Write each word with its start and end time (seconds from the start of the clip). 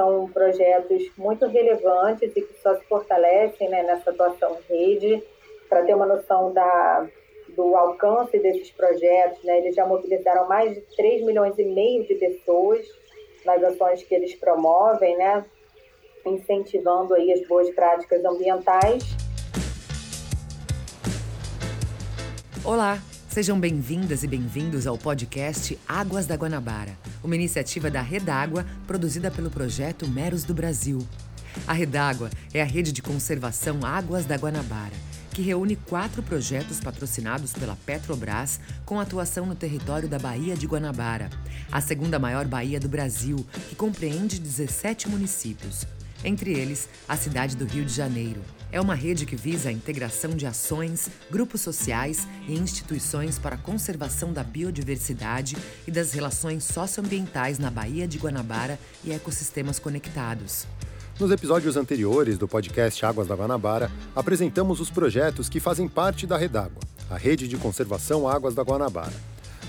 são 0.00 0.30
projetos 0.30 1.10
muito 1.18 1.46
relevantes 1.46 2.32
e 2.34 2.40
que 2.40 2.54
só 2.62 2.74
se 2.74 2.84
fortalecem 2.86 3.68
né, 3.68 3.82
nessa 3.82 4.10
atuação 4.10 4.56
rede. 4.66 5.22
Para 5.68 5.84
ter 5.84 5.94
uma 5.94 6.06
noção 6.06 6.52
da, 6.54 7.06
do 7.50 7.76
alcance 7.76 8.38
desses 8.38 8.70
projetos, 8.70 9.44
né, 9.44 9.58
eles 9.58 9.74
já 9.74 9.86
mobilizaram 9.86 10.48
mais 10.48 10.74
de 10.74 10.80
3 10.96 11.22
milhões 11.22 11.58
e 11.58 11.64
meio 11.64 12.06
de 12.06 12.14
pessoas 12.14 12.86
nas 13.44 13.62
ações 13.62 14.02
que 14.02 14.14
eles 14.14 14.34
promovem, 14.36 15.16
né, 15.18 15.44
incentivando 16.24 17.12
aí 17.14 17.30
as 17.32 17.46
boas 17.46 17.68
práticas 17.70 18.24
ambientais. 18.24 19.04
Olá, 22.64 22.98
sejam 23.30 23.60
bem-vindas 23.60 24.24
e 24.24 24.26
bem-vindos 24.26 24.88
ao 24.88 24.98
podcast 24.98 25.78
Águas 25.86 26.26
da 26.26 26.34
Guanabara, 26.34 26.98
uma 27.22 27.36
iniciativa 27.36 27.88
da 27.88 28.02
Redágua 28.02 28.66
produzida 28.88 29.30
pelo 29.30 29.48
projeto 29.48 30.08
Meros 30.08 30.42
do 30.42 30.52
Brasil. 30.52 31.06
A 31.64 31.72
Redágua 31.72 32.28
é 32.52 32.60
a 32.60 32.64
rede 32.64 32.90
de 32.90 33.00
conservação 33.00 33.86
Águas 33.86 34.24
da 34.24 34.34
Guanabara, 34.34 34.92
que 35.32 35.42
reúne 35.42 35.76
quatro 35.76 36.24
projetos 36.24 36.80
patrocinados 36.80 37.52
pela 37.52 37.76
Petrobras 37.86 38.58
com 38.84 38.98
atuação 38.98 39.46
no 39.46 39.54
território 39.54 40.08
da 40.08 40.18
Baía 40.18 40.56
de 40.56 40.66
Guanabara, 40.66 41.30
a 41.70 41.80
segunda 41.80 42.18
maior 42.18 42.46
baía 42.46 42.80
do 42.80 42.88
Brasil, 42.88 43.46
que 43.68 43.76
compreende 43.76 44.40
17 44.40 45.08
municípios, 45.08 45.86
entre 46.24 46.50
eles 46.52 46.88
a 47.08 47.16
cidade 47.16 47.56
do 47.56 47.64
Rio 47.64 47.84
de 47.84 47.94
Janeiro. 47.94 48.40
É 48.72 48.80
uma 48.80 48.94
rede 48.94 49.26
que 49.26 49.34
visa 49.34 49.68
a 49.68 49.72
integração 49.72 50.30
de 50.30 50.46
ações, 50.46 51.08
grupos 51.28 51.60
sociais 51.60 52.28
e 52.46 52.54
instituições 52.54 53.36
para 53.36 53.56
a 53.56 53.58
conservação 53.58 54.32
da 54.32 54.44
biodiversidade 54.44 55.56
e 55.88 55.90
das 55.90 56.12
relações 56.12 56.62
socioambientais 56.64 57.58
na 57.58 57.68
Baía 57.68 58.06
de 58.06 58.18
Guanabara 58.18 58.78
e 59.02 59.10
ecossistemas 59.10 59.80
conectados. 59.80 60.68
Nos 61.18 61.32
episódios 61.32 61.76
anteriores 61.76 62.38
do 62.38 62.46
podcast 62.46 63.04
Águas 63.04 63.26
da 63.26 63.34
Guanabara, 63.34 63.90
apresentamos 64.14 64.78
os 64.78 64.88
projetos 64.88 65.48
que 65.48 65.58
fazem 65.58 65.88
parte 65.88 66.24
da 66.24 66.38
Redágua, 66.38 66.80
a 67.10 67.16
rede 67.16 67.48
de 67.48 67.56
conservação 67.56 68.28
Águas 68.28 68.54
da 68.54 68.62
Guanabara. 68.62 69.12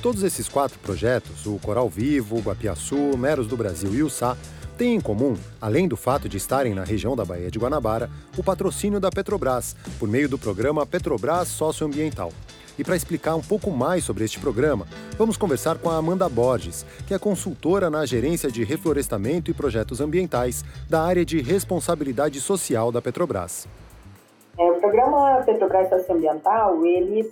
Todos 0.01 0.21
esses 0.21 0.47
quatro 0.47 0.77
projetos, 0.79 1.45
o 1.47 1.57
Coral 1.57 1.89
Vivo, 1.89 2.37
o 2.37 2.41
Guapiaçu, 2.41 3.17
Meros 3.17 3.47
do 3.47 3.57
Brasil 3.57 3.93
e 3.93 4.03
o 4.03 4.09
Sá, 4.09 4.37
têm 4.81 4.95
em 4.95 4.99
comum, 4.99 5.37
além 5.61 5.87
do 5.87 5.95
fato 5.95 6.27
de 6.27 6.37
estarem 6.37 6.73
na 6.73 6.83
região 6.83 7.15
da 7.15 7.23
Baía 7.23 7.51
de 7.51 7.59
Guanabara, 7.59 8.09
o 8.35 8.43
patrocínio 8.43 8.99
da 8.99 9.11
Petrobras, 9.11 9.75
por 9.99 10.09
meio 10.09 10.27
do 10.27 10.39
programa 10.39 10.87
Petrobras 10.87 11.49
Socioambiental. 11.49 12.31
E 12.79 12.83
para 12.83 12.95
explicar 12.95 13.35
um 13.35 13.43
pouco 13.43 13.69
mais 13.69 14.03
sobre 14.03 14.23
este 14.23 14.39
programa, 14.39 14.87
vamos 15.19 15.37
conversar 15.37 15.77
com 15.77 15.87
a 15.87 15.97
Amanda 15.97 16.27
Borges, 16.27 16.83
que 17.05 17.13
é 17.13 17.19
consultora 17.19 17.91
na 17.91 18.07
Gerência 18.07 18.49
de 18.49 18.63
Reflorestamento 18.63 19.51
e 19.51 19.53
Projetos 19.53 20.01
Ambientais 20.01 20.65
da 20.89 21.03
área 21.03 21.23
de 21.23 21.39
Responsabilidade 21.41 22.41
Social 22.41 22.91
da 22.91 23.03
Petrobras. 23.03 23.67
É, 24.57 24.63
o 24.63 24.79
programa 24.79 25.43
Petrobras 25.45 25.89
Socioambiental, 25.89 26.83
ele 26.83 27.31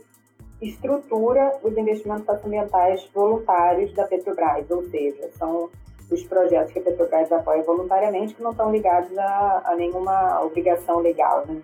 estrutura 0.62 1.58
os 1.64 1.76
investimentos 1.76 2.28
socioambientais 2.28 3.10
voluntários 3.12 3.92
da 3.96 4.04
Petrobras, 4.04 4.70
ou 4.70 4.88
seja, 4.92 5.32
são 5.36 5.68
os 6.12 6.24
projetos 6.24 6.74
que 6.74 6.80
a 6.80 6.82
Petrobras 6.82 7.32
apoia 7.32 7.64
voluntariamente 7.64 8.34
que 8.34 8.42
não 8.42 8.52
estão 8.52 8.72
ligados 8.72 9.16
a, 9.18 9.62
a 9.66 9.76
nenhuma 9.76 10.42
obrigação 10.44 11.00
legal. 11.00 11.46
Né? 11.48 11.62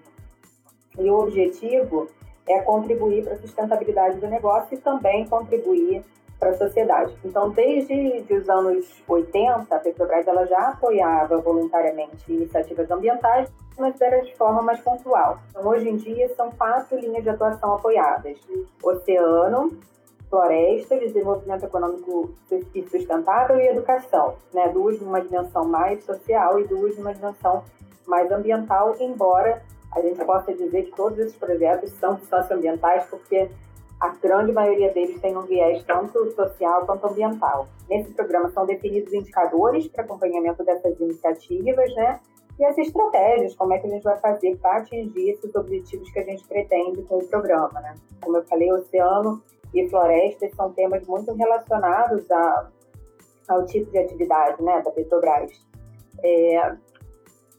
E 1.00 1.10
o 1.10 1.20
objetivo 1.20 2.08
é 2.48 2.60
contribuir 2.62 3.24
para 3.24 3.34
a 3.34 3.38
sustentabilidade 3.38 4.20
do 4.20 4.28
negócio 4.28 4.76
e 4.76 4.78
também 4.78 5.28
contribuir 5.28 6.04
para 6.40 6.50
a 6.50 6.58
sociedade. 6.58 7.16
Então, 7.24 7.50
desde 7.50 8.26
os 8.34 8.50
anos 8.50 8.86
80, 9.08 9.74
a 9.74 9.80
Petrobras 9.80 10.28
ela 10.28 10.46
já 10.46 10.70
apoiava 10.70 11.38
voluntariamente 11.38 12.32
iniciativas 12.32 12.90
ambientais, 12.92 13.50
mas 13.78 14.00
era 14.00 14.22
de 14.22 14.36
forma 14.36 14.62
mais 14.62 14.80
pontual. 14.82 15.40
Então, 15.50 15.66
hoje 15.68 15.90
em 15.90 15.96
dia, 15.98 16.30
são 16.36 16.52
quatro 16.52 17.00
linhas 17.00 17.24
de 17.24 17.30
atuação 17.30 17.74
apoiadas: 17.74 18.38
oceano, 18.84 19.78
floresta, 20.36 20.98
desenvolvimento 20.98 21.64
econômico 21.64 22.36
sustentável 22.90 23.58
e 23.58 23.70
educação, 23.70 24.36
né? 24.54 24.68
Duas 24.68 25.00
numa 25.00 25.22
dimensão 25.22 25.64
mais 25.64 26.04
social 26.04 26.60
e 26.60 26.68
duas 26.68 26.98
numa 26.98 27.14
dimensão 27.14 27.64
mais 28.06 28.30
ambiental, 28.30 28.94
embora 29.00 29.64
a 29.94 30.02
gente 30.02 30.24
possa 30.26 30.54
dizer 30.54 30.84
que 30.84 30.92
todos 30.92 31.18
esses 31.20 31.38
projetos 31.38 31.90
são 31.94 32.20
socioambientais, 32.20 33.06
porque 33.06 33.50
a 33.98 34.10
grande 34.10 34.52
maioria 34.52 34.92
deles 34.92 35.22
tem 35.22 35.38
um 35.38 35.44
viés 35.44 35.82
tanto 35.86 36.30
social 36.32 36.86
quanto 36.86 37.08
ambiental. 37.08 37.70
Nesse 37.90 38.12
programa 38.12 38.50
são 38.50 38.66
definidos 38.66 39.14
indicadores 39.14 39.88
para 39.88 40.04
acompanhamento 40.04 40.66
dessas 40.66 41.00
iniciativas, 41.00 41.96
né? 41.96 42.20
E 42.60 42.66
as 42.66 42.78
estratégias, 42.78 43.56
como 43.56 43.74
é 43.74 43.80
que 43.80 43.88
a 43.88 43.90
gente 43.90 44.04
vai 44.04 44.18
fazer 44.18 44.58
para 44.58 44.80
atingir 44.80 45.30
esses 45.30 45.56
objetivos 45.56 46.12
que 46.12 46.20
a 46.20 46.24
gente 46.24 46.46
pretende 46.46 47.02
com 47.04 47.20
o 47.20 47.28
programa, 47.28 47.80
né? 47.80 47.96
Como 48.22 48.36
eu 48.36 48.44
falei, 48.44 48.72
oceano 48.72 49.42
e 49.76 49.90
florestas 49.90 50.52
são 50.56 50.72
temas 50.72 51.06
muito 51.08 51.34
relacionados 51.34 52.30
a, 52.32 52.70
ao 53.50 53.66
tipo 53.66 53.92
de 53.92 53.98
atividade 53.98 54.62
né, 54.64 54.82
da 54.82 54.92
Petrobras. 54.92 55.52
É, 56.24 56.76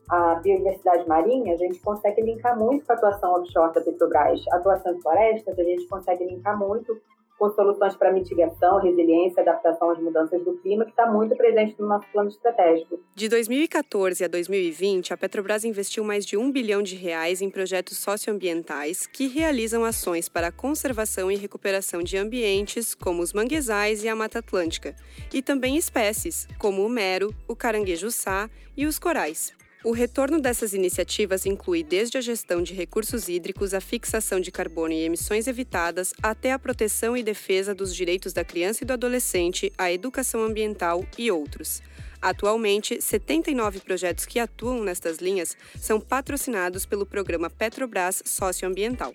a 0.09 0.37
biodiversidade 0.37 1.07
marinha, 1.09 1.55
a 1.55 1.57
gente 1.57 1.81
consegue 1.81 2.23
linkar 2.23 2.59
muito 2.59 2.87
com 2.87 2.93
a 2.93 2.97
atuação 2.97 3.35
offshore 3.35 3.75
da 3.75 3.81
Petrobras. 3.81 4.41
A 4.53 4.57
atuação 4.57 4.95
em 4.95 5.01
florestas, 5.03 5.59
a 5.59 5.63
gente 5.63 5.87
consegue 5.89 6.25
linkar 6.25 6.59
muito 6.59 6.97
com 7.39 7.51
soluções 7.51 7.95
para 7.95 8.13
mitigação, 8.13 8.81
resiliência, 8.81 9.43
adaptação 9.43 9.91
às 9.91 9.99
mudanças 9.99 10.43
do 10.43 10.55
clima, 10.59 10.85
que 10.85 10.91
está 10.91 11.11
muito 11.11 11.37
presente 11.37 11.75
no 11.79 11.87
nosso 11.87 12.07
plano 12.13 12.29
estratégico. 12.29 12.99
De 13.15 13.29
2014 13.29 14.25
a 14.25 14.29
2020, 14.29 15.13
a 15.13 15.17
Petrobras 15.17 15.65
investiu 15.65 16.03
mais 16.05 16.25
de 16.25 16.37
um 16.37 16.51
bilhão 16.51 16.83
de 16.83 16.97
reais 16.97 17.43
em 17.43 17.51
projetos 17.51 17.99
socioambientais 17.99 19.07
que 19.07 19.27
realizam 19.27 19.85
ações 19.85 20.29
para 20.29 20.49
a 20.49 20.53
conservação 20.53 21.31
e 21.31 21.37
recuperação 21.37 22.03
de 22.03 22.17
ambientes, 22.17 22.95
como 22.95 23.23
os 23.23 23.33
manguezais 23.33 24.03
e 24.03 24.09
a 24.09 24.17
Mata 24.17 24.39
Atlântica, 24.39 24.95
e 25.33 25.43
também 25.43 25.77
espécies, 25.77 26.49
como 26.59 26.85
o 26.85 26.89
mero, 26.89 27.35
o 27.47 27.55
caranguejo-sá 27.55 28.49
e 28.77 28.87
os 28.87 28.99
corais. 28.99 29.55
O 29.87 29.93
retorno 29.93 30.41
dessas 30.41 30.75
iniciativas 30.75 31.47
inclui 31.47 31.85
desde 31.85 32.19
a 32.19 32.21
gestão 32.21 32.61
de 32.61 32.75
recursos 32.75 33.29
hídricos, 33.29 33.73
a 33.73 33.81
fixação 33.81 34.41
de 34.41 34.51
carbono 34.51 34.93
e 34.93 35.05
emissões 35.05 35.47
evitadas, 35.47 36.13
até 36.21 36.51
a 36.51 36.59
proteção 36.59 37.17
e 37.17 37.23
defesa 37.23 37.73
dos 37.73 37.95
direitos 37.95 38.33
da 38.33 38.45
criança 38.45 38.83
e 38.83 38.85
do 38.85 38.95
adolescente, 38.95 39.73
a 39.79 39.93
educação 39.93 40.43
ambiental 40.43 41.05
e 41.17 41.31
outros. 41.31 41.85
Atualmente, 42.21 43.01
79 43.01 43.79
projetos 43.79 44.27
que 44.27 44.41
atuam 44.41 44.83
nestas 44.83 45.19
linhas 45.19 45.57
são 45.79 46.01
patrocinados 46.01 46.85
pelo 46.85 47.07
programa 47.07 47.49
Petrobras 47.49 48.25
Socioambiental. 48.27 49.13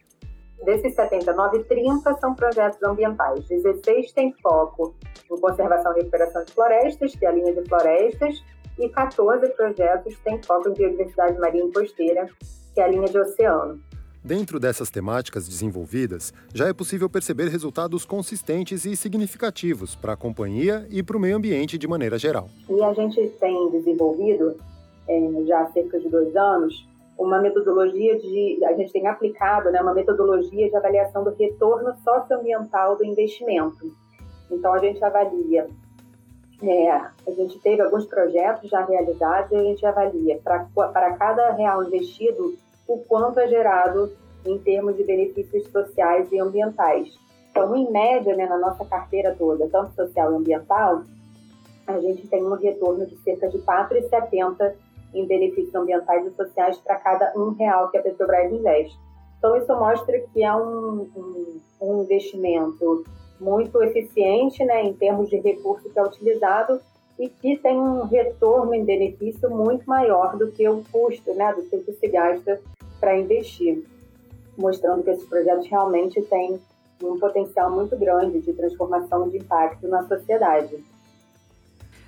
Desses 0.63 0.95
79, 0.95 1.65
30 1.65 2.17
são 2.21 2.33
projetos 2.33 2.81
ambientais. 2.81 3.45
16 3.49 4.13
têm 4.13 4.33
foco 4.41 4.95
em 5.29 5.37
conservação 5.37 5.91
e 5.91 5.95
recuperação 5.97 6.45
de 6.45 6.53
florestas, 6.53 7.13
que 7.13 7.25
é 7.25 7.27
a 7.27 7.33
linha 7.33 7.53
de 7.53 7.67
florestas, 7.67 8.41
e 8.81 8.89
14 8.89 9.47
projetos 9.49 10.17
têm 10.23 10.41
foco 10.41 10.69
em 10.69 10.73
biodiversidade 10.73 11.39
marinha 11.39 11.71
costeira, 11.71 12.27
que 12.73 12.81
é 12.81 12.83
a 12.83 12.87
linha 12.87 13.07
de 13.07 13.17
oceano. 13.17 13.79
Dentro 14.23 14.59
dessas 14.59 14.91
temáticas 14.91 15.47
desenvolvidas, 15.47 16.31
já 16.53 16.67
é 16.67 16.73
possível 16.73 17.09
perceber 17.09 17.47
resultados 17.47 18.05
consistentes 18.05 18.85
e 18.85 18.95
significativos 18.95 19.95
para 19.95 20.13
a 20.13 20.17
companhia 20.17 20.85
e 20.91 21.01
para 21.01 21.17
o 21.17 21.19
meio 21.19 21.37
ambiente 21.37 21.77
de 21.77 21.87
maneira 21.87 22.19
geral. 22.19 22.47
E 22.69 22.83
a 22.83 22.93
gente 22.93 23.27
tem 23.39 23.71
desenvolvido, 23.71 24.57
é, 25.07 25.45
já 25.47 25.61
há 25.61 25.71
cerca 25.71 25.99
de 25.99 26.07
dois 26.07 26.35
anos, 26.35 26.87
uma 27.17 27.39
metodologia 27.39 28.17
de. 28.19 28.63
A 28.65 28.73
gente 28.73 28.91
tem 28.91 29.07
aplicado 29.07 29.71
né, 29.71 29.81
uma 29.81 29.93
metodologia 29.93 30.69
de 30.69 30.75
avaliação 30.75 31.23
do 31.23 31.31
retorno 31.31 31.93
socioambiental 32.03 32.97
do 32.97 33.05
investimento. 33.05 33.91
Então, 34.51 34.73
a 34.73 34.79
gente 34.79 35.03
avalia 35.03 35.67
é, 36.63 36.91
a 36.91 37.31
gente 37.35 37.59
teve 37.59 37.81
alguns 37.81 38.05
projetos 38.05 38.69
já 38.69 38.85
realizados 38.85 39.51
e 39.51 39.55
a 39.55 39.63
gente 39.63 39.85
avalia 39.85 40.39
para 40.43 41.13
cada 41.13 41.51
real 41.53 41.83
investido 41.83 42.55
o 42.87 42.97
quanto 42.99 43.39
é 43.39 43.47
gerado 43.47 44.11
em 44.45 44.57
termos 44.59 44.95
de 44.95 45.03
benefícios 45.03 45.67
sociais 45.71 46.31
e 46.31 46.39
ambientais. 46.39 47.09
Então, 47.49 47.75
em 47.75 47.91
média, 47.91 48.35
né, 48.35 48.45
na 48.45 48.57
nossa 48.57 48.85
carteira 48.85 49.35
toda, 49.37 49.67
tanto 49.67 49.93
social 49.93 50.31
e 50.31 50.35
ambiental, 50.35 51.03
a 51.87 51.99
gente 51.99 52.27
tem 52.27 52.43
um 52.43 52.53
retorno 52.53 53.05
de 53.05 53.17
cerca 53.17 53.49
de 53.49 53.57
4,70 53.59 54.73
em 55.13 55.25
benefícios 55.25 55.75
ambientais 55.75 56.25
e 56.25 56.31
sociais 56.31 56.77
para 56.77 56.95
cada 56.95 57.33
um 57.35 57.51
real 57.51 57.89
que 57.89 57.97
a 57.97 58.01
Petrobras 58.01 58.51
investe. 58.51 58.97
Então, 59.37 59.57
isso 59.57 59.75
mostra 59.75 60.19
que 60.19 60.43
é 60.43 60.55
um, 60.55 61.09
um, 61.15 61.59
um 61.81 62.03
investimento 62.03 63.03
muito 63.41 63.81
eficiente 63.83 64.63
né, 64.63 64.83
em 64.83 64.93
termos 64.93 65.29
de 65.29 65.37
recurso 65.37 65.89
que 65.89 65.99
é 65.99 66.03
utilizado 66.03 66.79
e 67.19 67.27
que 67.27 67.57
tem 67.57 67.75
um 67.75 68.05
retorno 68.05 68.73
em 68.73 68.85
benefício 68.85 69.49
muito 69.49 69.83
maior 69.85 70.37
do 70.37 70.51
que 70.51 70.67
o 70.69 70.83
custo, 70.91 71.33
né, 71.33 71.53
do 71.53 71.63
que 71.63 71.91
se 71.91 72.07
gasta 72.07 72.61
para 72.99 73.17
investir, 73.17 73.83
mostrando 74.57 75.03
que 75.03 75.09
esses 75.09 75.27
projetos 75.27 75.67
realmente 75.67 76.21
têm 76.21 76.59
um 77.03 77.19
potencial 77.19 77.71
muito 77.71 77.97
grande 77.97 78.39
de 78.39 78.53
transformação 78.53 79.27
de 79.27 79.37
impacto 79.37 79.87
na 79.87 80.07
sociedade. 80.07 80.83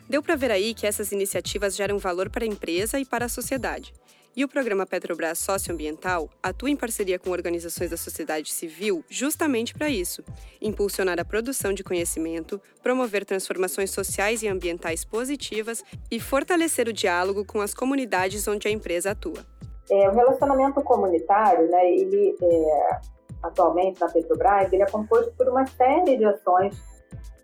Deu 0.07 0.21
para 0.21 0.35
ver 0.35 0.51
aí 0.51 0.75
que 0.75 0.85
essas 0.85 1.11
iniciativas 1.11 1.75
geram 1.75 1.97
valor 1.97 2.29
para 2.29 2.43
a 2.43 2.47
empresa 2.47 2.99
e 2.99 3.05
para 3.05 3.25
a 3.25 3.29
sociedade. 3.29 3.93
E 4.35 4.43
o 4.43 4.47
programa 4.47 4.83
Petrobras 4.83 5.37
Socioambiental 5.37 6.27
atua 6.41 6.67
em 6.67 6.75
parceria 6.75 7.19
com 7.19 7.29
organizações 7.29 7.91
da 7.91 7.97
sociedade 7.97 8.51
civil 8.51 9.05
justamente 9.07 9.75
para 9.75 9.89
isso: 9.89 10.23
impulsionar 10.59 11.19
a 11.19 11.25
produção 11.25 11.71
de 11.71 11.83
conhecimento, 11.83 12.59
promover 12.81 13.25
transformações 13.25 13.91
sociais 13.91 14.41
e 14.41 14.47
ambientais 14.47 15.05
positivas 15.05 15.83
e 16.09 16.19
fortalecer 16.19 16.87
o 16.87 16.93
diálogo 16.93 17.45
com 17.45 17.61
as 17.61 17.75
comunidades 17.75 18.47
onde 18.47 18.67
a 18.67 18.71
empresa 18.71 19.11
atua. 19.11 19.45
É, 19.91 20.09
o 20.09 20.13
relacionamento 20.13 20.81
comunitário, 20.81 21.69
né, 21.69 21.91
ele 21.91 22.35
é, 22.41 22.99
atualmente 23.43 24.01
na 24.01 24.09
Petrobras, 24.09 24.73
ele 24.73 24.81
é 24.81 24.87
composto 24.87 25.31
por 25.33 25.47
uma 25.47 25.67
série 25.67 26.17
de 26.17 26.25
ações 26.25 26.75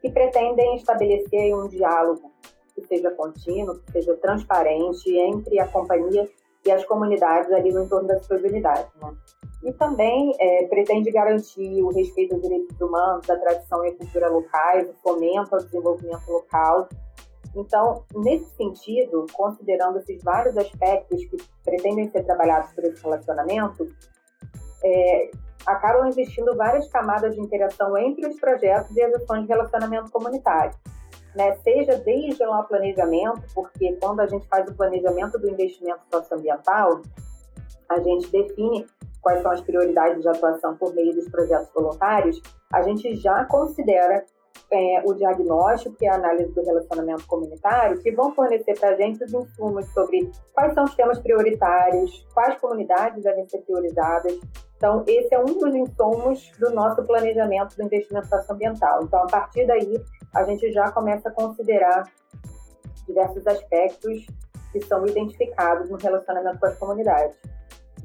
que 0.01 0.09
pretendem 0.09 0.75
estabelecer 0.77 1.53
um 1.53 1.67
diálogo 1.67 2.31
que 2.73 2.87
seja 2.87 3.11
contínuo, 3.11 3.79
que 3.79 3.91
seja 3.91 4.15
transparente 4.15 5.07
entre 5.15 5.59
a 5.59 5.67
companhia 5.67 6.27
e 6.65 6.71
as 6.71 6.85
comunidades 6.85 7.51
ali 7.51 7.71
no 7.71 7.83
entorno 7.83 8.07
das 8.07 8.25
suas 8.25 8.41
unidades. 8.43 8.89
Né? 9.01 9.13
E 9.63 9.73
também 9.73 10.33
é, 10.39 10.67
pretende 10.67 11.11
garantir 11.11 11.81
o 11.81 11.89
respeito 11.89 12.35
aos 12.35 12.41
direitos 12.41 12.79
humanos, 12.79 13.29
à 13.29 13.37
tradição 13.37 13.85
e 13.85 13.91
cultura 13.93 14.29
locais, 14.29 14.89
o 14.89 14.93
fomento 15.01 15.55
ao 15.55 15.61
desenvolvimento 15.61 16.27
local. 16.29 16.87
Então, 17.55 18.03
nesse 18.15 18.45
sentido, 18.55 19.25
considerando 19.33 19.99
esses 19.99 20.23
vários 20.23 20.57
aspectos 20.57 21.25
que 21.25 21.37
pretendem 21.63 22.09
ser 22.11 22.23
trabalhados 22.23 22.71
por 22.73 22.83
esse 22.85 23.01
relacionamento, 23.03 23.87
é, 24.83 25.31
acabam 25.65 26.07
existindo 26.07 26.55
várias 26.55 26.87
camadas 26.89 27.35
de 27.35 27.41
interação 27.41 27.97
entre 27.97 28.27
os 28.27 28.39
projetos 28.39 28.95
e 28.95 29.01
as 29.01 29.13
ações 29.15 29.41
de 29.41 29.47
relacionamento 29.47 30.11
comunitário 30.11 30.73
né? 31.35 31.55
seja 31.63 31.97
desde 31.97 32.43
lá 32.45 32.61
o 32.61 32.67
planejamento, 32.67 33.41
porque 33.53 33.97
quando 34.01 34.21
a 34.21 34.27
gente 34.27 34.47
faz 34.47 34.69
o 34.69 34.75
planejamento 34.75 35.37
do 35.37 35.49
investimento 35.49 36.01
socioambiental, 36.11 37.01
a 37.89 37.99
gente 37.99 38.29
define 38.29 38.85
quais 39.21 39.41
são 39.41 39.51
as 39.51 39.61
prioridades 39.61 40.21
de 40.21 40.27
atuação 40.27 40.75
por 40.77 40.93
meio 40.93 41.13
dos 41.13 41.27
projetos 41.29 41.69
voluntários, 41.73 42.41
a 42.71 42.81
gente 42.81 43.15
já 43.15 43.43
considera 43.45 44.23
é, 44.71 45.01
o 45.05 45.13
diagnóstico 45.13 45.95
e 46.01 46.07
a 46.07 46.15
análise 46.15 46.53
do 46.53 46.63
relacionamento 46.63 47.25
comunitário, 47.25 47.99
que 47.99 48.11
vão 48.11 48.33
fornecer 48.33 48.79
para 48.79 48.89
a 48.89 48.95
gente 48.95 49.23
os 49.23 49.33
insumos 49.33 49.85
sobre 49.93 50.29
quais 50.53 50.73
são 50.73 50.83
os 50.83 50.95
temas 50.95 51.19
prioritários, 51.19 52.25
quais 52.33 52.59
comunidades 52.59 53.23
devem 53.23 53.47
ser 53.47 53.59
priorizadas. 53.59 54.39
Então, 54.79 55.03
esse 55.05 55.35
é 55.35 55.39
um 55.39 55.43
dos 55.43 55.75
insumos 55.75 56.49
do 56.57 56.71
nosso 56.71 57.03
planejamento 57.03 57.75
do 57.75 57.83
investimento 57.83 58.27
socioambiental. 58.29 59.03
Então, 59.03 59.23
a 59.23 59.27
partir 59.27 59.67
daí, 59.67 60.01
a 60.33 60.43
gente 60.45 60.71
já 60.71 60.89
começa 60.89 61.27
a 61.27 61.31
considerar 61.33 62.03
diversos 63.05 63.45
aspectos 63.45 64.25
que 64.71 64.79
são 64.85 65.05
identificados 65.05 65.89
no 65.89 65.97
relacionamento 65.97 66.59
com 66.59 66.65
as 66.65 66.77
comunidades. 66.77 67.35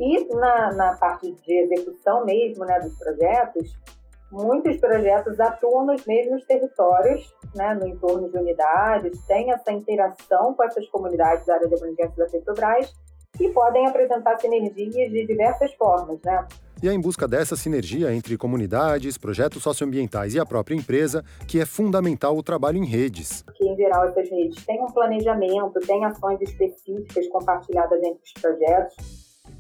E 0.01 0.35
na, 0.35 0.73
na 0.73 0.97
parte 0.97 1.31
de 1.31 1.53
execução 1.53 2.25
mesmo 2.25 2.65
né, 2.65 2.81
dos 2.81 2.99
projetos, 2.99 3.73
muitos 4.33 4.77
projetos 4.79 5.39
atuam 5.39 5.87
nos 5.87 6.05
mesmos 6.05 6.45
territórios, 6.45 7.33
né, 7.55 7.75
no 7.75 7.87
entorno 7.87 8.29
de 8.29 8.37
unidades, 8.37 9.25
têm 9.27 9.53
essa 9.53 9.71
interação 9.71 10.55
com 10.55 10.65
essas 10.65 10.89
comunidades 10.89 11.47
da 11.47 11.55
área 11.55 11.69
de 11.69 11.75
abrangência 11.77 12.17
da 12.17 12.27
Petrobras 12.27 12.93
e 13.41 13.49
podem 13.49 13.87
apresentar 13.87 14.39
sinergias 14.39 15.11
de 15.11 15.27
diversas 15.27 15.73
formas, 15.75 16.19
né? 16.25 16.47
E 16.83 16.89
é 16.89 16.93
em 16.93 17.01
busca 17.01 17.27
dessa 17.27 17.57
sinergia 17.57 18.13
entre 18.13 18.37
comunidades, 18.37 19.17
projetos 19.17 19.63
socioambientais 19.63 20.35
e 20.35 20.41
a 20.41 20.45
própria 20.45 20.75
empresa 20.75 21.25
que 21.49 21.59
é 21.59 21.65
fundamental 21.65 22.37
o 22.37 22.43
trabalho 22.43 22.77
em 22.77 22.85
redes. 22.85 23.43
Que, 23.55 23.67
em 23.67 23.77
geral, 23.77 24.05
essas 24.05 24.29
redes 24.29 24.65
têm 24.67 24.83
um 24.83 24.93
planejamento, 24.93 25.81
têm 25.87 26.05
ações 26.05 26.41
específicas 26.43 27.27
compartilhadas 27.29 28.03
entre 28.03 28.21
os 28.23 28.33
projetos, 28.35 28.97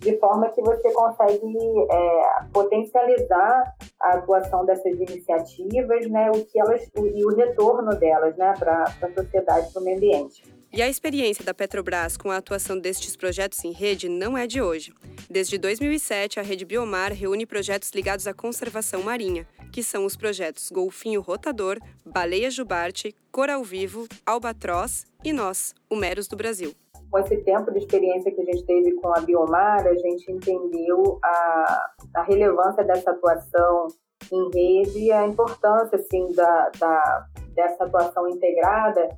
de 0.00 0.19
forma 0.19 0.50
que 0.50 0.61
você 0.61 0.93
consegue 0.93 1.56
é, 1.91 2.23
potencializar 2.53 3.75
a 4.00 4.15
atuação 4.17 4.67
dessas 4.67 4.93
iniciativas, 4.93 6.06
né, 6.11 6.31
o 6.31 6.44
que 6.44 6.61
elas 6.61 6.82
e 6.94 7.25
o 7.25 7.35
retorno 7.35 7.97
delas, 7.97 8.37
né, 8.37 8.53
para 8.59 8.85
a 8.85 9.12
sociedade, 9.15 9.73
para 9.73 9.81
o 9.81 9.85
meio 9.85 9.97
ambiente. 9.97 10.54
E 10.76 10.82
a 10.82 10.88
experiência 10.88 11.44
da 11.44 11.55
Petrobras 11.55 12.17
com 12.17 12.32
a 12.32 12.37
atuação 12.37 12.76
destes 12.76 13.15
projetos 13.15 13.65
em 13.65 13.71
rede 13.71 14.09
não 14.09 14.37
é 14.37 14.44
de 14.44 14.61
hoje. 14.61 14.93
Desde 15.31 15.56
2007, 15.56 16.41
a 16.41 16.43
Rede 16.43 16.65
Biomar 16.65 17.12
reúne 17.12 17.47
projetos 17.47 17.93
ligados 17.93 18.26
à 18.26 18.35
conservação 18.35 19.00
marinha, 19.00 19.47
que 19.73 19.85
são 19.85 20.05
os 20.05 20.17
projetos 20.17 20.71
Golfinho 20.71 21.21
Rotador, 21.21 21.79
Baleia 22.05 22.50
Jubarte, 22.50 23.15
Coral 23.31 23.62
Vivo, 23.62 24.09
Albatroz 24.26 25.06
e 25.23 25.32
Nós, 25.32 25.76
o 25.88 25.94
Meros 25.94 26.26
do 26.26 26.37
Brasil. 26.37 26.73
Com 27.09 27.21
esse 27.21 27.37
tempo 27.44 27.71
de 27.71 27.79
experiência 27.79 28.32
que 28.32 28.41
a 28.41 28.44
gente 28.44 28.67
teve 28.67 28.94
com 28.94 29.17
a 29.17 29.21
Biomar, 29.21 29.87
a 29.87 29.94
gente 29.94 30.32
entendeu 30.32 31.21
a, 31.23 31.93
a 32.17 32.23
relevância 32.25 32.82
dessa 32.82 33.12
atuação 33.12 33.87
em 34.32 34.50
rede 34.53 34.99
e 35.05 35.12
a 35.12 35.25
importância 35.25 36.00
assim, 36.00 36.32
da, 36.32 36.71
da, 36.81 37.26
dessa 37.55 37.85
atuação 37.85 38.29
integrada 38.29 39.17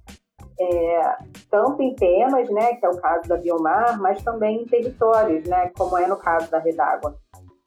é, 0.59 1.17
tanto 1.57 1.83
em 1.83 1.95
temas, 1.95 2.51
né, 2.51 2.75
que 2.75 2.85
é 2.85 2.89
o 2.91 3.01
caso 3.01 3.27
da 3.27 3.39
biomar, 3.39 3.99
mas 3.99 4.23
também 4.23 4.61
em 4.61 4.67
territórios, 4.67 5.49
né, 5.49 5.71
como 5.75 5.97
é 5.97 6.07
no 6.07 6.19
caso 6.19 6.51
da 6.51 6.59
Redágua. 6.59 7.17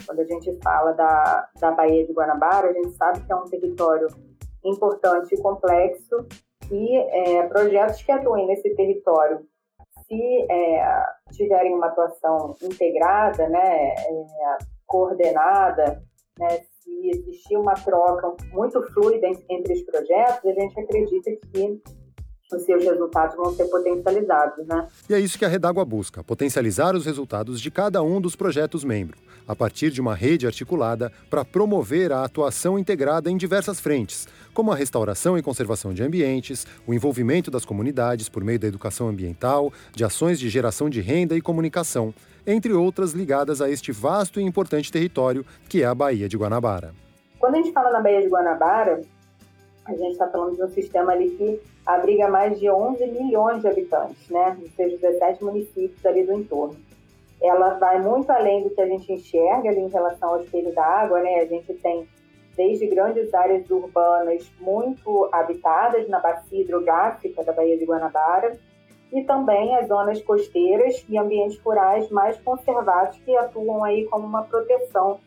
Quando 0.05 0.19
a 0.19 0.25
gente 0.25 0.59
fala 0.61 0.93
da, 0.93 1.49
da 1.59 1.71
Baía 1.71 2.05
de 2.05 2.13
Guanabara, 2.13 2.69
a 2.69 2.73
gente 2.73 2.91
sabe 2.91 3.19
que 3.21 3.31
é 3.31 3.35
um 3.35 3.45
território 3.45 4.07
importante 4.63 5.33
e 5.33 5.41
complexo 5.41 6.27
e 6.71 6.97
é, 6.97 7.47
projetos 7.47 8.03
que 8.03 8.11
atuem 8.11 8.45
nesse 8.45 8.75
território, 8.75 9.39
se 10.05 10.45
é, 10.51 11.03
tiverem 11.31 11.73
uma 11.73 11.87
atuação 11.87 12.53
integrada, 12.61 13.49
né, 13.49 13.95
é, 13.95 14.57
coordenada, 14.85 15.99
né, 16.37 16.59
se 16.79 17.09
existir 17.09 17.57
uma 17.57 17.73
troca 17.73 18.35
muito 18.53 18.81
fluida 18.93 19.27
entre 19.49 19.73
os 19.73 19.81
projetos, 19.81 20.45
a 20.45 20.53
gente 20.53 20.79
acredita 20.79 21.31
que 21.51 21.81
os 22.55 22.63
seus 22.63 22.83
resultados 22.83 23.35
vão 23.35 23.53
ser 23.53 23.65
potencializados, 23.65 24.65
né? 24.65 24.87
E 25.07 25.13
é 25.13 25.19
isso 25.19 25.37
que 25.37 25.45
a 25.45 25.47
Redágua 25.47 25.85
busca, 25.85 26.23
potencializar 26.23 26.95
os 26.95 27.05
resultados 27.05 27.61
de 27.61 27.69
cada 27.69 28.01
um 28.01 28.19
dos 28.19 28.35
projetos 28.35 28.83
membro, 28.83 29.17
a 29.47 29.55
partir 29.55 29.91
de 29.91 30.01
uma 30.01 30.15
rede 30.15 30.47
articulada 30.47 31.11
para 31.29 31.45
promover 31.45 32.11
a 32.11 32.23
atuação 32.23 32.79
integrada 32.79 33.29
em 33.29 33.37
diversas 33.37 33.79
frentes, 33.79 34.27
como 34.53 34.71
a 34.71 34.75
restauração 34.75 35.37
e 35.37 35.43
conservação 35.43 35.93
de 35.93 36.01
ambientes, 36.01 36.65
o 36.87 36.93
envolvimento 36.93 37.51
das 37.51 37.65
comunidades 37.65 38.29
por 38.29 38.43
meio 38.43 38.59
da 38.59 38.67
educação 38.67 39.07
ambiental, 39.07 39.71
de 39.93 40.03
ações 40.03 40.39
de 40.39 40.49
geração 40.49 40.89
de 40.89 41.01
renda 41.01 41.35
e 41.35 41.41
comunicação, 41.41 42.13
entre 42.47 42.73
outras 42.73 43.11
ligadas 43.11 43.61
a 43.61 43.69
este 43.69 43.91
vasto 43.91 44.39
e 44.39 44.43
importante 44.43 44.91
território 44.91 45.45
que 45.67 45.83
é 45.83 45.85
a 45.85 45.93
Baía 45.93 46.27
de 46.27 46.35
Guanabara. 46.35 46.93
Quando 47.37 47.55
a 47.55 47.57
gente 47.57 47.71
fala 47.71 47.91
na 47.91 48.01
Baía 48.01 48.21
de 48.21 48.27
Guanabara, 48.27 49.01
a 49.89 49.97
gente 49.97 50.11
está 50.11 50.27
falando 50.27 50.55
de 50.55 50.63
um 50.63 50.69
sistema 50.69 51.11
ali 51.11 51.31
que 51.31 51.61
abriga 51.85 52.27
mais 52.27 52.59
de 52.59 52.69
11 52.69 53.05
milhões 53.07 53.61
de 53.61 53.67
habitantes, 53.67 54.29
né? 54.29 54.55
Dos 54.59 54.71
seus 54.75 54.99
17 54.99 55.43
municípios 55.43 56.05
ali 56.05 56.23
do 56.23 56.33
entorno. 56.33 56.77
Ela 57.41 57.75
vai 57.75 58.01
muito 58.01 58.29
além 58.31 58.63
do 58.63 58.69
que 58.69 58.81
a 58.81 58.85
gente 58.85 59.11
enxerga 59.11 59.69
ali 59.69 59.79
em 59.79 59.89
relação 59.89 60.29
ao 60.29 60.41
espelho 60.41 60.73
da 60.73 60.83
água, 60.83 61.21
né? 61.21 61.39
A 61.39 61.45
gente 61.45 61.73
tem 61.75 62.07
desde 62.55 62.87
grandes 62.87 63.33
áreas 63.33 63.69
urbanas 63.69 64.51
muito 64.59 65.29
habitadas 65.31 66.07
na 66.09 66.19
bacia 66.19 66.61
hidrográfica 66.61 67.43
da 67.43 67.53
Baía 67.53 67.77
de 67.77 67.85
Guanabara 67.85 68.59
e 69.13 69.23
também 69.23 69.75
as 69.77 69.87
zonas 69.87 70.21
costeiras 70.21 71.03
e 71.07 71.17
ambientes 71.17 71.57
rurais 71.59 72.09
mais 72.09 72.37
conservados 72.41 73.17
que 73.19 73.35
atuam 73.35 73.83
aí 73.83 74.05
como 74.05 74.27
uma 74.27 74.43
proteção 74.43 75.19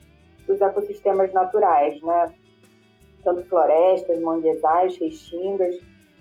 dos 0.46 0.60
ecossistemas 0.60 1.32
naturais, 1.32 2.00
né? 2.02 2.32
Tanto 3.22 3.44
florestas, 3.44 4.20
manguezais, 4.20 4.96
restingas. 4.96 5.76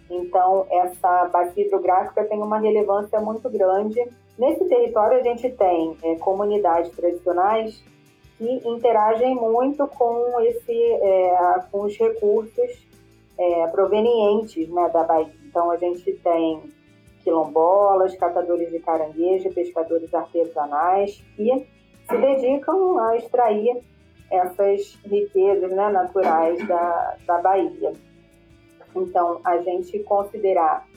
Então, 0.09 0.65
essa 0.69 1.25
bacia 1.25 1.65
hidrográfica 1.65 2.23
tem 2.25 2.41
uma 2.41 2.59
relevância 2.59 3.19
muito 3.19 3.49
grande. 3.49 4.03
Nesse 4.37 4.65
território, 4.65 5.19
a 5.19 5.23
gente 5.23 5.49
tem 5.49 5.95
é, 6.03 6.15
comunidades 6.15 6.91
tradicionais 6.91 7.81
que 8.37 8.67
interagem 8.67 9.35
muito 9.35 9.87
com, 9.87 10.41
esse, 10.41 10.73
é, 10.73 11.63
com 11.71 11.83
os 11.83 11.97
recursos 11.97 12.87
é, 13.37 13.67
provenientes 13.67 14.67
né, 14.69 14.89
da 14.89 15.03
Bahia. 15.03 15.31
Então, 15.45 15.71
a 15.71 15.77
gente 15.77 16.11
tem 16.13 16.61
quilombolas, 17.23 18.15
catadores 18.15 18.69
de 18.71 18.79
caranguejo, 18.79 19.53
pescadores 19.53 20.13
artesanais 20.13 21.23
que 21.35 21.67
se 22.09 22.17
dedicam 22.17 22.99
a 22.99 23.15
extrair 23.15 23.81
essas 24.31 24.97
riquezas 25.05 25.69
né, 25.71 25.89
naturais 25.89 26.65
da, 26.67 27.17
da 27.27 27.37
Bahia. 27.39 27.93
Então, 28.95 29.41
a 29.43 29.57
gente 29.57 29.99
considerar 29.99 30.87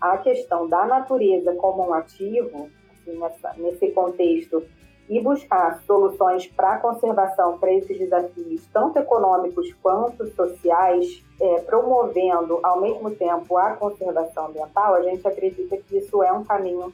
a 0.00 0.16
questão 0.18 0.68
da 0.68 0.86
natureza 0.86 1.54
como 1.56 1.88
um 1.88 1.92
ativo, 1.92 2.68
assim, 2.92 3.18
nessa, 3.18 3.52
nesse 3.56 3.90
contexto 3.90 4.62
e 5.08 5.20
buscar 5.20 5.82
soluções 5.86 6.46
para 6.46 6.74
a 6.74 6.78
conservação 6.78 7.58
para 7.58 7.72
esses 7.72 7.98
desafios, 7.98 8.66
tanto 8.72 8.98
econômicos 8.98 9.72
quanto 9.82 10.26
sociais, 10.34 11.22
é, 11.40 11.60
promovendo 11.60 12.58
ao 12.62 12.80
mesmo 12.80 13.10
tempo 13.10 13.58
a 13.58 13.72
conservação 13.72 14.46
ambiental, 14.46 14.94
a 14.94 15.02
gente 15.02 15.26
acredita 15.26 15.76
que 15.76 15.98
isso 15.98 16.22
é 16.22 16.32
um 16.32 16.44
caminho 16.44 16.92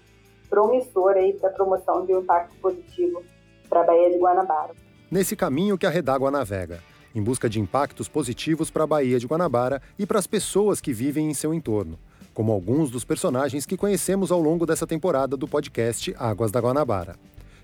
promissor 0.49 1.15
para 1.41 1.51
a 1.51 1.53
promoção 1.53 2.05
de 2.05 2.15
um 2.15 2.21
impacto 2.21 2.57
positivo 2.61 3.23
para 3.69 3.83
a 3.83 3.85
Baía 3.85 4.11
de 4.11 4.19
Guanabara. 4.19 4.75
Nesse 5.11 5.35
caminho 5.35 5.77
que 5.77 5.87
a 5.87 5.91
Redágua 5.91 6.31
navega, 6.31 6.79
em 7.13 7.21
busca 7.21 7.51
de 7.51 7.59
impactos 7.59 8.09
positivos 8.09 8.71
para 8.71 8.85
a 8.85 8.87
Baía 8.87 9.19
de 9.19 9.27
Guanabara 9.27 9.83
e 9.99 10.07
para 10.07 10.21
as 10.21 10.27
pessoas 10.27 10.81
que 10.81 10.93
vivem 10.93 11.29
em 11.29 11.35
seu 11.35 11.53
entorno, 11.53 11.99
como 12.33 12.53
alguns 12.53 12.93
dos 12.93 13.05
personagens 13.05 13.67
que 13.67 13.77
conhecemos 13.77 14.31
ao 14.31 14.41
longo 14.41 14.65
dessa 14.65 14.87
temporada 14.87 15.37
do 15.37 15.49
podcast 15.49 16.15
Águas 16.17 16.53
da 16.53 16.61
Guanabara. 16.61 17.17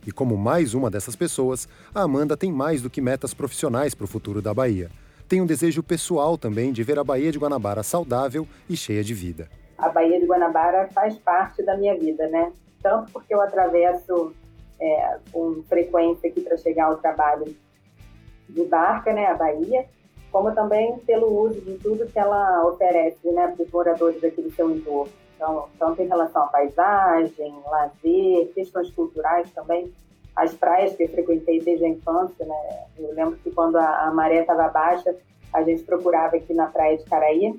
E 0.04 0.10
como 0.10 0.36
mais 0.36 0.74
uma 0.74 0.90
dessas 0.90 1.14
pessoas, 1.14 1.68
a 1.94 2.02
Amanda 2.02 2.36
tem 2.36 2.50
mais 2.50 2.82
do 2.82 2.90
que 2.90 3.00
metas 3.00 3.32
profissionais 3.32 3.94
para 3.94 4.06
o 4.06 4.08
futuro 4.08 4.42
da 4.42 4.52
Bahia. 4.52 4.90
Tem 5.28 5.40
um 5.40 5.46
desejo 5.46 5.84
pessoal 5.84 6.36
também 6.36 6.72
de 6.72 6.82
ver 6.82 6.98
a 6.98 7.04
Baía 7.04 7.30
de 7.30 7.38
Guanabara 7.38 7.84
saudável 7.84 8.44
e 8.68 8.76
cheia 8.76 9.04
de 9.04 9.14
vida. 9.14 9.48
A 9.78 9.88
Baía 9.88 10.18
de 10.18 10.26
Guanabara 10.26 10.88
faz 10.92 11.16
parte 11.18 11.64
da 11.64 11.76
minha 11.76 11.96
vida, 11.96 12.26
né? 12.26 12.50
Tanto 12.82 13.12
porque 13.12 13.32
eu 13.32 13.40
atravesso 13.40 14.34
é, 14.80 15.18
com 15.32 15.62
frequência 15.68 16.28
aqui 16.28 16.40
para 16.40 16.56
chegar 16.56 16.86
ao 16.86 16.96
trabalho 16.96 17.54
de 18.48 18.64
barca, 18.64 19.12
né, 19.12 19.26
a 19.26 19.34
Bahia, 19.34 19.86
como 20.30 20.54
também 20.54 20.98
pelo 20.98 21.28
uso 21.40 21.60
de 21.60 21.78
tudo 21.78 22.06
que 22.06 22.18
ela 22.18 22.66
oferece, 22.66 23.30
né, 23.30 23.48
para 23.48 23.64
os 23.64 23.70
moradores 23.70 24.22
aqui 24.22 24.42
do 24.42 24.52
seu 24.52 24.70
entorno. 24.70 25.12
Então, 25.36 25.68
tanto 25.78 26.02
em 26.02 26.08
relação 26.08 26.44
à 26.44 26.46
paisagem, 26.46 27.54
lazer, 27.66 28.52
questões 28.54 28.90
culturais 28.90 29.50
também. 29.52 29.92
As 30.34 30.54
praias 30.54 30.96
que 30.96 31.04
eu 31.04 31.08
frequentei 31.08 31.60
desde 31.60 31.84
a 31.84 31.88
infância, 31.88 32.44
né? 32.44 32.86
Eu 32.98 33.14
lembro 33.14 33.36
que 33.36 33.50
quando 33.50 33.76
a, 33.76 34.06
a 34.06 34.10
maré 34.10 34.40
estava 34.40 34.68
baixa, 34.68 35.14
a 35.52 35.62
gente 35.62 35.82
procurava 35.82 36.36
aqui 36.36 36.54
na 36.54 36.66
praia 36.66 36.96
de 36.96 37.04
Caraí, 37.04 37.58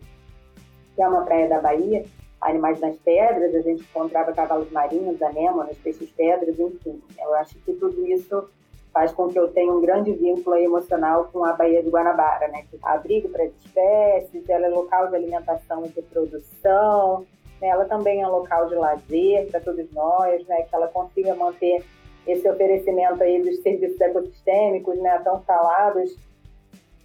que 0.96 1.02
é 1.02 1.08
uma 1.08 1.24
praia 1.24 1.48
da 1.48 1.62
Bahia, 1.62 2.06
animais 2.42 2.80
nas 2.80 2.96
pedras, 2.98 3.54
a 3.56 3.62
gente 3.62 3.82
encontrava 3.84 4.32
cavalos 4.34 4.72
marinhos, 4.72 5.22
anêmonas, 5.22 5.78
peixes 5.78 6.10
pedras, 6.12 6.60
enfim. 6.60 7.02
Eu 7.20 7.34
acho 7.36 7.56
que 7.60 7.74
tudo 7.74 8.06
isso 8.08 8.48
faz 8.94 9.12
com 9.12 9.28
que 9.28 9.38
eu 9.38 9.48
tenha 9.50 9.72
um 9.72 9.82
grande 9.82 10.12
vínculo 10.12 10.56
emocional 10.56 11.30
com 11.32 11.44
a 11.44 11.54
Baía 11.54 11.84
de 11.84 11.90
Guanabara, 11.90 12.48
né? 12.48 12.66
Que 12.70 12.78
é 12.78 12.80
abrigo 12.84 13.30
para 13.30 13.44
as 13.44 13.52
espécies, 13.64 14.50
ela 14.50 14.68
é 14.68 14.70
local 14.70 15.08
de 15.10 15.16
alimentação 15.16 15.86
e 15.86 15.90
de 15.90 16.02
produção, 16.02 17.26
né? 17.62 17.68
ela 17.68 17.86
também 17.86 18.22
é 18.22 18.28
um 18.28 18.32
local 18.32 18.68
de 18.68 18.76
lazer 18.76 19.48
para 19.50 19.60
todos 19.60 19.92
nós, 19.92 20.46
né? 20.48 20.64
Que 20.64 20.76
ela 20.76 20.88
consiga 20.88 21.36
manter 21.36 21.84
esse 22.26 22.50
oferecimento 22.50 23.22
aí 23.24 23.42
dos 23.42 23.62
serviços 23.62 24.00
ecossistêmicos, 24.02 24.98
né? 25.00 25.20
Tão 25.24 25.42
falados 25.42 26.16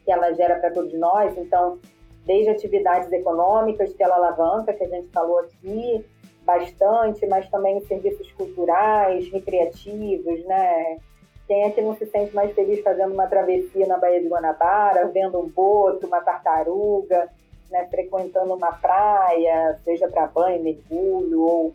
que 0.04 0.10
ela 0.10 0.32
gera 0.32 0.58
para 0.58 0.70
todos 0.70 0.92
nós. 0.94 1.36
Então, 1.38 1.78
desde 2.24 2.50
atividades 2.50 3.10
econômicas 3.12 3.92
que 3.92 4.02
ela 4.02 4.16
alavanca, 4.16 4.72
que 4.72 4.84
a 4.84 4.88
gente 4.88 5.08
falou 5.08 5.38
aqui 5.40 6.04
bastante, 6.44 7.26
mas 7.26 7.48
também 7.48 7.80
serviços 7.82 8.30
culturais, 8.32 9.28
recreativos, 9.30 10.44
né? 10.44 10.98
Quem 11.46 11.64
é 11.64 11.70
que 11.70 11.80
não 11.80 11.94
se 11.96 12.06
sente 12.06 12.34
mais 12.34 12.52
feliz 12.52 12.82
fazendo 12.82 13.12
uma 13.12 13.26
travessia 13.26 13.86
na 13.86 13.98
Baía 13.98 14.20
de 14.20 14.28
Guanabara, 14.28 15.08
vendo 15.08 15.38
um 15.40 15.48
boto, 15.48 16.06
uma 16.06 16.20
tartaruga, 16.20 17.28
né, 17.70 17.86
frequentando 17.90 18.54
uma 18.54 18.72
praia, 18.72 19.78
seja 19.84 20.08
para 20.08 20.26
banho, 20.26 20.62
mergulho 20.62 21.42
ou 21.42 21.74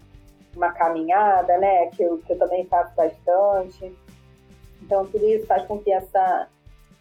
uma 0.55 0.71
caminhada, 0.71 1.57
né, 1.57 1.87
que 1.87 2.03
eu, 2.03 2.17
que 2.19 2.33
eu 2.33 2.37
também 2.37 2.65
faço 2.65 2.95
bastante. 2.95 3.93
Então, 4.81 5.05
tudo 5.05 5.27
isso 5.27 5.45
faz 5.45 5.63
com 5.63 5.79
que 5.79 5.91
essa 5.91 6.47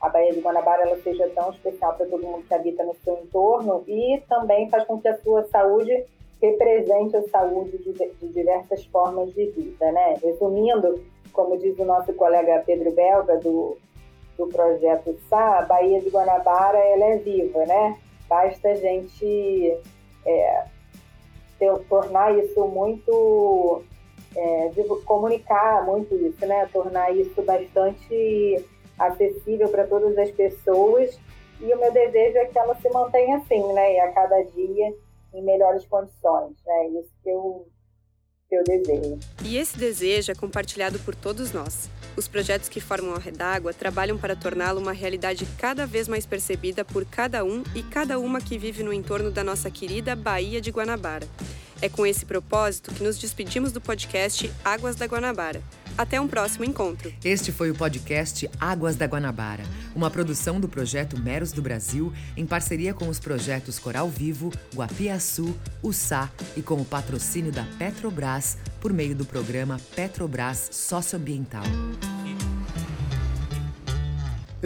a 0.01 0.09
Baía 0.09 0.33
de 0.33 0.41
Guanabara 0.41 0.83
ela 0.83 1.01
seja 1.03 1.29
tão 1.35 1.51
especial 1.51 1.95
para 1.95 2.07
todo 2.07 2.23
mundo 2.23 2.45
que 2.47 2.55
habita 2.55 2.85
no 2.85 2.95
seu 2.97 3.19
entorno 3.19 3.83
e 3.87 4.23
também 4.29 4.69
faz 4.69 4.85
com 4.85 5.01
que 5.01 5.09
a 5.09 5.17
sua 5.19 5.45
saúde 5.45 6.05
represente 6.41 7.17
a 7.17 7.23
saúde 7.29 7.79
de, 7.79 7.93
de 7.93 8.29
diversas 8.29 8.85
formas 8.87 9.33
de 9.33 9.47
vida, 9.47 9.91
né? 9.91 10.15
Resumindo, 10.23 11.03
como 11.33 11.59
diz 11.59 11.79
o 11.79 11.85
nosso 11.85 12.13
colega 12.15 12.63
Pedro 12.67 12.93
Belga 12.93 13.39
do, 13.39 13.79
do 14.37 14.47
projeto 14.49 15.17
SA, 15.29 15.59
a 15.59 15.63
Baía 15.63 16.01
de 16.01 16.11
Guanabara 16.11 16.79
ela 16.79 17.07
é 17.07 17.17
viva, 17.17 17.65
né? 17.65 17.99
Basta 18.29 18.69
a 18.69 18.75
gente 18.75 19.79
é, 20.27 20.65
tornar 21.89 22.37
isso 22.37 22.67
muito 22.67 23.83
é, 24.37 24.71
comunicar 25.07 25.87
muito 25.87 26.15
isso, 26.15 26.45
né? 26.47 26.69
Tornar 26.71 27.17
isso 27.17 27.41
bastante 27.43 28.65
acessível 28.99 29.69
para 29.69 29.87
todas 29.87 30.17
as 30.19 30.31
pessoas. 30.31 31.19
E 31.61 31.73
o 31.73 31.79
meu 31.79 31.93
desejo 31.93 32.37
é 32.39 32.45
que 32.47 32.59
ela 32.59 32.75
se 32.77 32.89
mantenha 32.91 33.39
assim, 33.39 33.73
né? 33.73 34.01
A 34.01 34.13
cada 34.13 34.43
dia 34.43 34.95
em 35.33 35.43
melhores 35.43 35.85
condições, 35.87 36.55
né? 36.65 36.89
Isso 36.89 37.11
que 37.23 37.31
eu, 37.31 37.67
que 38.49 38.57
eu 38.57 38.65
desejo. 38.65 39.19
E 39.45 39.57
esse 39.57 39.79
desejo 39.79 40.33
é 40.33 40.35
compartilhado 40.35 40.99
por 41.01 41.15
todos 41.15 41.53
nós. 41.53 41.89
Os 42.17 42.27
projetos 42.27 42.69
que 42.69 42.81
formam 42.81 43.15
a 43.15 43.19
Redágua 43.19 43.75
trabalham 43.75 44.17
para 44.17 44.35
torná-lo 44.35 44.81
uma 44.81 44.93
realidade 44.93 45.47
cada 45.59 45.87
vez 45.87 46.09
mais 46.09 46.25
percebida 46.25 46.85
por 46.85 47.05
cada 47.05 47.45
um 47.45 47.63
e 47.75 47.83
cada 47.83 48.19
uma 48.19 48.41
que 48.41 48.57
vive 48.57 48.83
no 48.83 48.93
entorno 48.93 49.31
da 49.31 49.45
nossa 49.45 49.71
querida 49.71 50.17
Baía 50.17 50.61
de 50.61 50.71
Guanabara. 50.71 51.27
É 51.83 51.91
com 51.91 52.07
esse 52.07 52.25
propósito 52.25 52.95
que 52.95 53.03
nos 53.03 53.19
despedimos 53.19 53.71
do 53.71 53.83
podcast 53.83 54.51
Águas 54.65 54.97
da 54.97 55.05
Guanabara. 55.05 55.63
Até 55.97 56.21
um 56.21 56.29
próximo 56.29 56.65
encontro. 56.65 57.13
Este 57.25 57.51
foi 57.51 57.71
o 57.71 57.75
podcast 57.75 58.49
Águas 58.61 58.97
da 58.97 59.07
Guanabara, 59.07 59.65
uma 59.95 60.11
produção 60.11 60.61
do 60.61 60.69
projeto 60.69 61.19
Meros 61.19 61.53
do 61.53 61.63
Brasil, 61.63 62.13
em 62.37 62.45
parceria 62.45 62.93
com 62.93 63.09
os 63.09 63.19
projetos 63.19 63.79
Coral 63.79 64.09
Vivo, 64.09 64.53
Guapiaçu, 64.75 65.57
Sá 65.93 66.29
e 66.57 66.63
com 66.63 66.75
o 66.75 66.85
patrocínio 66.85 67.53
da 67.53 67.65
Petrobras 67.79 68.59
por 68.81 68.93
meio 68.93 69.15
do 69.15 69.25
programa 69.25 69.81
Petrobras 69.95 70.69
Socioambiental. 70.73 71.65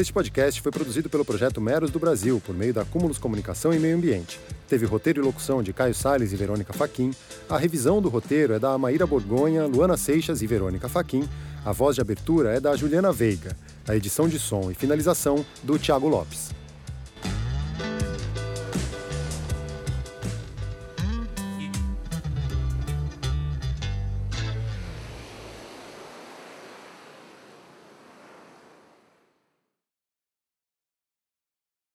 Este 0.00 0.14
podcast 0.14 0.62
foi 0.62 0.72
produzido 0.72 1.10
pelo 1.10 1.26
projeto 1.26 1.60
Meros 1.60 1.90
do 1.90 1.98
Brasil, 1.98 2.40
por 2.46 2.54
meio 2.54 2.72
da 2.72 2.86
Cúmulos 2.86 3.18
Comunicação 3.18 3.70
e 3.70 3.78
Meio 3.78 3.98
Ambiente. 3.98 4.40
Teve 4.66 4.86
roteiro 4.86 5.20
e 5.20 5.22
locução 5.22 5.62
de 5.62 5.74
Caio 5.74 5.94
Salles 5.94 6.32
e 6.32 6.36
Verônica 6.36 6.72
Faquin. 6.72 7.10
A 7.46 7.58
revisão 7.58 8.00
do 8.00 8.08
roteiro 8.08 8.54
é 8.54 8.58
da 8.58 8.72
Amaíra 8.72 9.06
Borgonha, 9.06 9.66
Luana 9.66 9.98
Seixas 9.98 10.40
e 10.40 10.46
Verônica 10.46 10.88
Faquin. 10.88 11.28
A 11.66 11.72
voz 11.72 11.96
de 11.96 12.00
abertura 12.00 12.54
é 12.54 12.58
da 12.58 12.74
Juliana 12.74 13.12
Veiga. 13.12 13.54
A 13.86 13.94
edição 13.94 14.26
de 14.26 14.38
som 14.38 14.70
e 14.70 14.74
finalização 14.74 15.44
do 15.62 15.78
Tiago 15.78 16.08
Lopes. 16.08 16.48